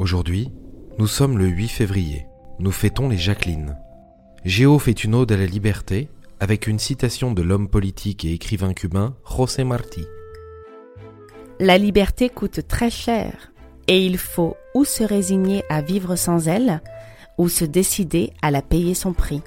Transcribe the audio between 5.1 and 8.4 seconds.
ode à la liberté avec une citation de l'homme politique et